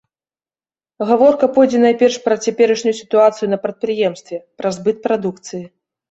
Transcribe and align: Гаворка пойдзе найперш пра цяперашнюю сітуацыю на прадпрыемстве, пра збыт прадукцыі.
Гаворка 1.09 1.49
пойдзе 1.57 1.81
найперш 1.83 2.15
пра 2.23 2.37
цяперашнюю 2.47 2.93
сітуацыю 3.01 3.49
на 3.51 3.59
прадпрыемстве, 3.65 4.37
пра 4.63 4.69
збыт 4.79 4.97
прадукцыі. 5.05 5.61